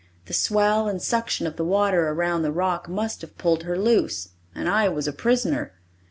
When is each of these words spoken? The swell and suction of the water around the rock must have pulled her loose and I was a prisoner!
The 0.25 0.33
swell 0.33 0.87
and 0.87 0.99
suction 0.99 1.45
of 1.45 1.57
the 1.57 1.63
water 1.63 2.09
around 2.09 2.41
the 2.41 2.51
rock 2.51 2.89
must 2.89 3.21
have 3.21 3.37
pulled 3.37 3.61
her 3.65 3.77
loose 3.77 4.29
and 4.55 4.67
I 4.67 4.89
was 4.89 5.07
a 5.07 5.13
prisoner! 5.13 5.73